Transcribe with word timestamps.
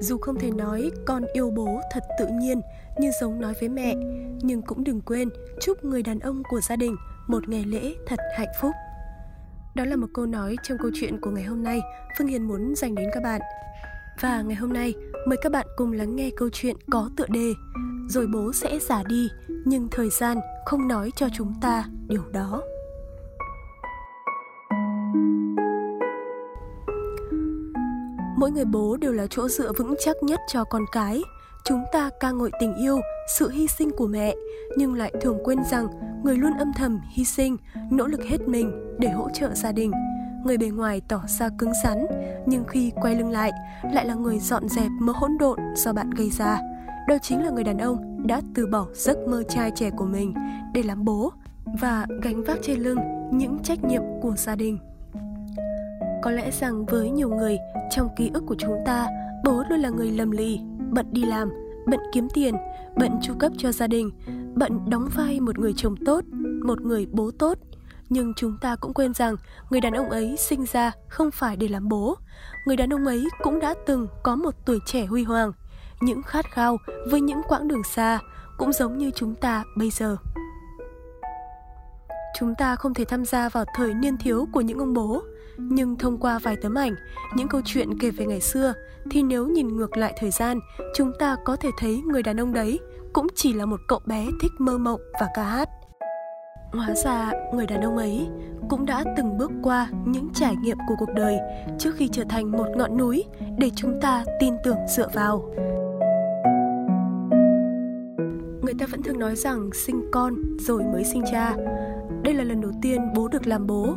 Dù 0.00 0.18
không 0.18 0.38
thể 0.38 0.50
nói 0.50 0.90
con 1.06 1.24
yêu 1.32 1.50
bố 1.50 1.80
thật 1.92 2.02
tự 2.18 2.26
nhiên 2.40 2.60
như 2.98 3.10
giống 3.20 3.40
nói 3.40 3.54
với 3.60 3.68
mẹ, 3.68 3.94
nhưng 4.42 4.62
cũng 4.62 4.84
đừng 4.84 5.00
quên 5.00 5.28
chúc 5.60 5.84
người 5.84 6.02
đàn 6.02 6.18
ông 6.18 6.42
của 6.50 6.60
gia 6.60 6.76
đình 6.76 6.96
một 7.26 7.48
ngày 7.48 7.64
lễ 7.64 7.94
thật 8.06 8.18
hạnh 8.36 8.52
phúc. 8.60 8.70
Đó 9.74 9.84
là 9.84 9.96
một 9.96 10.06
câu 10.14 10.26
nói 10.26 10.56
trong 10.62 10.78
câu 10.78 10.90
chuyện 10.94 11.20
của 11.20 11.30
ngày 11.30 11.44
hôm 11.44 11.62
nay 11.62 11.80
Phương 12.18 12.26
Hiền 12.26 12.48
muốn 12.48 12.74
dành 12.76 12.94
đến 12.94 13.10
các 13.14 13.22
bạn. 13.22 13.40
Và 14.20 14.42
ngày 14.42 14.56
hôm 14.56 14.72
nay, 14.72 14.94
mời 15.26 15.38
các 15.42 15.52
bạn 15.52 15.66
cùng 15.76 15.92
lắng 15.92 16.16
nghe 16.16 16.30
câu 16.36 16.48
chuyện 16.52 16.76
có 16.90 17.10
tựa 17.16 17.26
đề 17.28 17.52
Rồi 18.08 18.26
bố 18.26 18.52
sẽ 18.52 18.78
già 18.78 19.02
đi, 19.08 19.28
nhưng 19.64 19.88
thời 19.90 20.10
gian 20.10 20.38
không 20.66 20.88
nói 20.88 21.10
cho 21.16 21.28
chúng 21.36 21.54
ta 21.60 21.84
điều 22.08 22.22
đó. 22.32 22.62
Mỗi 28.44 28.50
người 28.50 28.64
bố 28.64 28.96
đều 28.96 29.12
là 29.12 29.26
chỗ 29.30 29.48
dựa 29.48 29.72
vững 29.72 29.94
chắc 30.04 30.16
nhất 30.22 30.40
cho 30.52 30.64
con 30.64 30.84
cái. 30.92 31.22
Chúng 31.64 31.84
ta 31.92 32.10
ca 32.20 32.30
ngợi 32.30 32.50
tình 32.60 32.74
yêu, 32.74 33.00
sự 33.38 33.50
hy 33.50 33.66
sinh 33.66 33.90
của 33.90 34.06
mẹ, 34.06 34.34
nhưng 34.76 34.94
lại 34.94 35.12
thường 35.20 35.38
quên 35.44 35.58
rằng 35.70 35.86
người 36.24 36.36
luôn 36.36 36.52
âm 36.58 36.72
thầm 36.76 37.00
hy 37.12 37.24
sinh, 37.24 37.56
nỗ 37.90 38.06
lực 38.06 38.24
hết 38.24 38.48
mình 38.48 38.96
để 38.98 39.08
hỗ 39.08 39.28
trợ 39.34 39.54
gia 39.54 39.72
đình. 39.72 39.92
Người 40.44 40.58
bề 40.58 40.68
ngoài 40.68 41.02
tỏ 41.08 41.22
ra 41.26 41.48
cứng 41.58 41.72
rắn, 41.84 42.06
nhưng 42.46 42.64
khi 42.64 42.92
quay 43.02 43.14
lưng 43.14 43.30
lại, 43.30 43.52
lại 43.92 44.06
là 44.06 44.14
người 44.14 44.38
dọn 44.38 44.68
dẹp 44.68 44.90
mớ 45.00 45.12
hỗn 45.16 45.30
độn 45.38 45.58
do 45.76 45.92
bạn 45.92 46.10
gây 46.10 46.30
ra. 46.30 46.60
Đó 47.08 47.16
chính 47.22 47.44
là 47.44 47.50
người 47.50 47.64
đàn 47.64 47.78
ông 47.78 48.26
đã 48.26 48.40
từ 48.54 48.66
bỏ 48.66 48.86
giấc 48.94 49.18
mơ 49.28 49.42
trai 49.48 49.70
trẻ 49.74 49.90
của 49.90 50.06
mình 50.06 50.34
để 50.74 50.82
làm 50.82 51.04
bố 51.04 51.32
và 51.80 52.06
gánh 52.22 52.44
vác 52.44 52.58
trên 52.62 52.80
lưng 52.80 52.98
những 53.32 53.58
trách 53.62 53.84
nhiệm 53.84 54.02
của 54.22 54.34
gia 54.36 54.56
đình. 54.56 54.78
Có 56.24 56.30
lẽ 56.30 56.50
rằng 56.50 56.86
với 56.86 57.10
nhiều 57.10 57.28
người, 57.28 57.58
trong 57.90 58.08
ký 58.16 58.30
ức 58.34 58.44
của 58.46 58.54
chúng 58.58 58.76
ta, 58.86 59.06
bố 59.44 59.62
luôn 59.70 59.80
là 59.80 59.90
người 59.90 60.10
lầm 60.10 60.30
lì, 60.30 60.60
bận 60.90 61.06
đi 61.12 61.24
làm, 61.24 61.50
bận 61.86 62.00
kiếm 62.12 62.28
tiền, 62.34 62.54
bận 62.96 63.12
chu 63.22 63.34
cấp 63.38 63.52
cho 63.58 63.72
gia 63.72 63.86
đình, 63.86 64.10
bận 64.54 64.90
đóng 64.90 65.08
vai 65.16 65.40
một 65.40 65.58
người 65.58 65.72
chồng 65.76 65.94
tốt, 66.06 66.24
một 66.64 66.80
người 66.80 67.06
bố 67.12 67.30
tốt. 67.38 67.58
Nhưng 68.08 68.32
chúng 68.36 68.56
ta 68.60 68.76
cũng 68.76 68.94
quên 68.94 69.14
rằng 69.14 69.36
người 69.70 69.80
đàn 69.80 69.92
ông 69.92 70.10
ấy 70.10 70.36
sinh 70.38 70.64
ra 70.72 70.92
không 71.08 71.30
phải 71.30 71.56
để 71.56 71.68
làm 71.68 71.88
bố. 71.88 72.16
Người 72.66 72.76
đàn 72.76 72.92
ông 72.92 73.06
ấy 73.06 73.28
cũng 73.42 73.60
đã 73.60 73.74
từng 73.86 74.06
có 74.22 74.36
một 74.36 74.54
tuổi 74.66 74.78
trẻ 74.86 75.04
huy 75.04 75.22
hoàng, 75.22 75.52
những 76.00 76.22
khát 76.22 76.50
khao 76.50 76.76
với 77.10 77.20
những 77.20 77.40
quãng 77.48 77.68
đường 77.68 77.82
xa, 77.82 78.18
cũng 78.58 78.72
giống 78.72 78.98
như 78.98 79.10
chúng 79.10 79.34
ta 79.34 79.64
bây 79.76 79.90
giờ. 79.90 80.16
Chúng 82.38 82.54
ta 82.54 82.76
không 82.76 82.94
thể 82.94 83.04
tham 83.04 83.24
gia 83.24 83.48
vào 83.48 83.64
thời 83.76 83.94
niên 83.94 84.16
thiếu 84.18 84.46
của 84.52 84.60
những 84.60 84.78
ông 84.78 84.94
bố, 84.94 85.22
nhưng 85.58 85.98
thông 85.98 86.18
qua 86.18 86.38
vài 86.38 86.56
tấm 86.62 86.74
ảnh, 86.74 86.94
những 87.36 87.48
câu 87.48 87.60
chuyện 87.64 87.98
kể 87.98 88.10
về 88.10 88.26
ngày 88.26 88.40
xưa, 88.40 88.72
thì 89.10 89.22
nếu 89.22 89.46
nhìn 89.46 89.76
ngược 89.76 89.96
lại 89.96 90.14
thời 90.20 90.30
gian, 90.30 90.60
chúng 90.94 91.12
ta 91.18 91.36
có 91.44 91.56
thể 91.56 91.68
thấy 91.78 92.02
người 92.06 92.22
đàn 92.22 92.40
ông 92.40 92.52
đấy 92.52 92.80
cũng 93.12 93.26
chỉ 93.34 93.52
là 93.52 93.66
một 93.66 93.80
cậu 93.88 94.00
bé 94.06 94.26
thích 94.42 94.52
mơ 94.58 94.78
mộng 94.78 95.00
và 95.20 95.28
ca 95.34 95.42
hát. 95.42 95.68
Hóa 96.72 96.94
ra, 96.94 97.32
người 97.54 97.66
đàn 97.66 97.80
ông 97.80 97.96
ấy 97.96 98.28
cũng 98.68 98.86
đã 98.86 99.04
từng 99.16 99.38
bước 99.38 99.50
qua 99.62 99.88
những 100.04 100.28
trải 100.34 100.56
nghiệm 100.56 100.78
của 100.88 100.94
cuộc 100.98 101.10
đời 101.14 101.38
trước 101.78 101.94
khi 101.96 102.08
trở 102.12 102.24
thành 102.28 102.52
một 102.52 102.66
ngọn 102.76 102.96
núi 102.96 103.24
để 103.58 103.70
chúng 103.76 104.00
ta 104.00 104.24
tin 104.40 104.54
tưởng 104.64 104.78
dựa 104.88 105.08
vào. 105.14 105.54
Người 108.62 108.74
ta 108.78 108.86
vẫn 108.86 109.02
thường 109.02 109.18
nói 109.18 109.36
rằng 109.36 109.70
sinh 109.72 110.08
con 110.12 110.34
rồi 110.58 110.82
mới 110.82 111.04
sinh 111.04 111.22
cha. 111.32 111.56
Đây 112.22 112.34
là 112.34 112.44
lần 112.44 112.60
đầu 112.60 112.72
tiên 112.82 113.12
bố 113.14 113.28
được 113.28 113.46
làm 113.46 113.66
bố, 113.66 113.94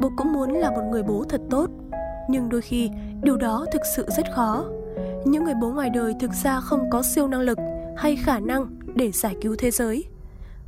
bố 0.00 0.10
cũng 0.16 0.32
muốn 0.32 0.50
là 0.52 0.70
một 0.70 0.82
người 0.90 1.02
bố 1.02 1.24
thật 1.28 1.40
tốt. 1.50 1.66
Nhưng 2.28 2.48
đôi 2.48 2.60
khi 2.60 2.90
điều 3.22 3.36
đó 3.36 3.66
thực 3.72 3.82
sự 3.96 4.06
rất 4.16 4.26
khó. 4.34 4.64
Những 5.24 5.44
người 5.44 5.54
bố 5.54 5.68
ngoài 5.68 5.90
đời 5.90 6.14
thực 6.20 6.30
ra 6.32 6.60
không 6.60 6.90
có 6.90 7.02
siêu 7.02 7.28
năng 7.28 7.40
lực 7.40 7.58
hay 7.96 8.16
khả 8.16 8.38
năng 8.40 8.66
để 8.94 9.10
giải 9.10 9.36
cứu 9.40 9.54
thế 9.58 9.70
giới. 9.70 10.04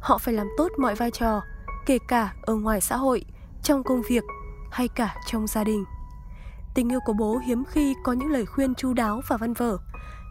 Họ 0.00 0.18
phải 0.18 0.34
làm 0.34 0.46
tốt 0.58 0.72
mọi 0.78 0.94
vai 0.94 1.10
trò 1.10 1.40
kể 1.86 1.98
cả 2.08 2.34
ở 2.42 2.54
ngoài 2.54 2.80
xã 2.80 2.96
hội 2.96 3.24
trong 3.62 3.82
công 3.82 4.02
việc 4.08 4.24
hay 4.70 4.88
cả 4.88 5.16
trong 5.26 5.46
gia 5.46 5.64
đình. 5.64 5.84
Tình 6.74 6.92
yêu 6.92 7.00
của 7.06 7.12
bố 7.12 7.38
hiếm 7.46 7.64
khi 7.64 7.94
có 8.04 8.12
những 8.12 8.28
lời 8.28 8.46
khuyên 8.46 8.74
chu 8.74 8.94
đáo 8.94 9.20
và 9.28 9.36
văn 9.36 9.52
vở 9.52 9.78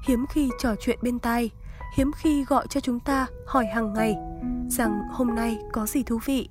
hiếm 0.08 0.26
khi 0.30 0.50
trò 0.60 0.76
chuyện 0.80 1.00
bên 1.02 1.20
tai 1.20 1.50
hiếm 1.94 2.12
khi 2.18 2.44
gọi 2.44 2.68
cho 2.70 2.80
chúng 2.80 3.00
ta 3.00 3.28
hỏi 3.46 3.66
hàng 3.66 3.94
ngày 3.94 4.16
rằng 4.70 5.02
hôm 5.12 5.36
nay 5.36 5.58
có 5.72 5.86
gì 5.86 6.04
thú 6.04 6.20
vị. 6.26 6.50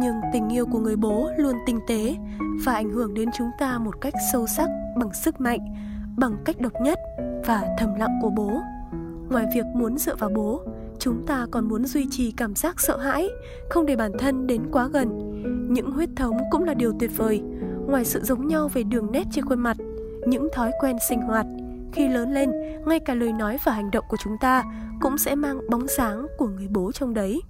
Nhưng 0.00 0.14
tình 0.32 0.48
yêu 0.48 0.66
của 0.66 0.78
người 0.78 0.96
bố 0.96 1.30
luôn 1.36 1.56
tinh 1.66 1.78
tế 1.88 2.16
và 2.64 2.74
ảnh 2.74 2.90
hưởng 2.90 3.14
đến 3.14 3.28
chúng 3.38 3.50
ta 3.58 3.78
một 3.78 4.00
cách 4.00 4.14
sâu 4.32 4.46
sắc 4.46 4.68
bằng 4.96 5.14
sức 5.24 5.40
mạnh, 5.40 5.60
bằng 6.16 6.36
cách 6.44 6.60
độc 6.60 6.72
nhất 6.82 6.98
và 7.46 7.76
thầm 7.78 7.94
lặng 7.94 8.18
của 8.22 8.30
bố. 8.30 8.60
Ngoài 9.30 9.46
việc 9.54 9.64
muốn 9.74 9.98
dựa 9.98 10.16
vào 10.16 10.30
bố, 10.34 10.62
chúng 10.98 11.26
ta 11.26 11.46
còn 11.50 11.68
muốn 11.68 11.84
duy 11.84 12.06
trì 12.10 12.32
cảm 12.32 12.54
giác 12.54 12.80
sợ 12.80 12.96
hãi, 12.96 13.28
không 13.70 13.86
để 13.86 13.96
bản 13.96 14.12
thân 14.18 14.46
đến 14.46 14.62
quá 14.72 14.88
gần. 14.92 15.08
Những 15.72 15.90
huyết 15.90 16.08
thống 16.16 16.36
cũng 16.50 16.64
là 16.64 16.74
điều 16.74 16.92
tuyệt 17.00 17.10
vời. 17.16 17.42
Ngoài 17.86 18.04
sự 18.04 18.20
giống 18.22 18.48
nhau 18.48 18.68
về 18.68 18.82
đường 18.82 19.12
nét 19.12 19.24
trên 19.32 19.44
khuôn 19.44 19.58
mặt, 19.58 19.76
những 20.26 20.48
thói 20.52 20.70
quen 20.80 20.96
sinh 21.08 21.20
hoạt, 21.20 21.46
khi 21.92 22.08
lớn 22.08 22.34
lên, 22.34 22.50
ngay 22.86 23.00
cả 23.00 23.14
lời 23.14 23.32
nói 23.32 23.58
và 23.64 23.72
hành 23.72 23.90
động 23.90 24.04
của 24.08 24.16
chúng 24.24 24.36
ta 24.40 24.64
cũng 25.00 25.18
sẽ 25.18 25.34
mang 25.34 25.70
bóng 25.70 25.86
dáng 25.88 26.26
của 26.38 26.48
người 26.48 26.68
bố 26.70 26.92
trong 26.92 27.14
đấy. 27.14 27.42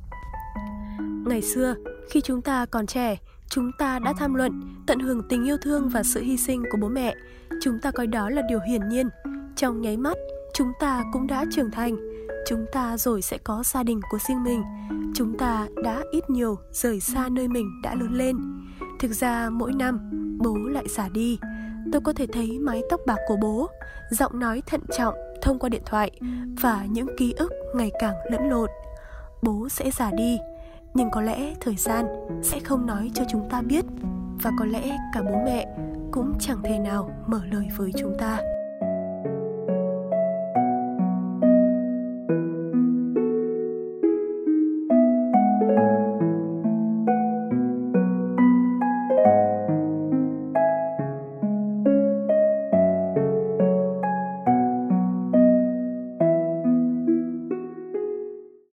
Ngày 1.26 1.42
xưa, 1.42 1.74
khi 2.10 2.20
chúng 2.20 2.42
ta 2.42 2.66
còn 2.66 2.86
trẻ, 2.86 3.16
chúng 3.48 3.70
ta 3.78 3.98
đã 3.98 4.12
tham 4.18 4.34
luận, 4.34 4.60
tận 4.86 5.00
hưởng 5.00 5.22
tình 5.28 5.44
yêu 5.44 5.56
thương 5.62 5.88
và 5.88 6.02
sự 6.02 6.22
hy 6.22 6.36
sinh 6.36 6.62
của 6.70 6.78
bố 6.80 6.88
mẹ. 6.88 7.14
Chúng 7.62 7.78
ta 7.78 7.90
coi 7.90 8.06
đó 8.06 8.30
là 8.30 8.42
điều 8.48 8.60
hiển 8.68 8.88
nhiên. 8.88 9.08
Trong 9.56 9.80
nháy 9.80 9.96
mắt, 9.96 10.16
chúng 10.54 10.72
ta 10.80 11.04
cũng 11.12 11.26
đã 11.26 11.44
trưởng 11.50 11.70
thành. 11.70 11.96
Chúng 12.46 12.66
ta 12.72 12.96
rồi 12.96 13.22
sẽ 13.22 13.38
có 13.38 13.62
gia 13.66 13.82
đình 13.82 14.00
của 14.10 14.18
riêng 14.28 14.44
mình. 14.44 14.62
Chúng 15.14 15.38
ta 15.38 15.66
đã 15.84 16.02
ít 16.12 16.30
nhiều 16.30 16.58
rời 16.72 17.00
xa 17.00 17.28
nơi 17.28 17.48
mình 17.48 17.80
đã 17.82 17.94
lớn 17.94 18.14
lên. 18.14 18.36
Thực 19.00 19.12
ra, 19.12 19.50
mỗi 19.50 19.72
năm, 19.72 20.10
bố 20.42 20.56
lại 20.56 20.84
già 20.88 21.08
đi. 21.08 21.38
Tôi 21.92 22.00
có 22.00 22.12
thể 22.12 22.26
thấy 22.32 22.58
mái 22.58 22.82
tóc 22.90 23.00
bạc 23.06 23.18
của 23.28 23.36
bố, 23.36 23.70
giọng 24.10 24.40
nói 24.40 24.62
thận 24.66 24.80
trọng 24.98 25.14
thông 25.42 25.58
qua 25.58 25.68
điện 25.68 25.82
thoại 25.86 26.10
và 26.60 26.86
những 26.90 27.08
ký 27.18 27.34
ức 27.38 27.52
ngày 27.74 27.90
càng 27.98 28.14
lẫn 28.30 28.48
lộn. 28.48 28.70
Bố 29.42 29.68
sẽ 29.68 29.90
già 29.90 30.10
đi, 30.10 30.38
nhưng 30.94 31.10
có 31.10 31.20
lẽ 31.20 31.54
thời 31.60 31.76
gian 31.76 32.06
sẽ 32.42 32.60
không 32.60 32.86
nói 32.86 33.10
cho 33.14 33.24
chúng 33.30 33.48
ta 33.50 33.62
biết 33.62 33.84
và 34.42 34.50
có 34.58 34.64
lẽ 34.64 34.96
cả 35.14 35.22
bố 35.22 35.42
mẹ 35.44 35.76
cũng 36.12 36.32
chẳng 36.40 36.62
thể 36.64 36.78
nào 36.78 37.10
mở 37.26 37.40
lời 37.52 37.68
với 37.76 37.92
chúng 37.98 38.16
ta. 38.18 38.38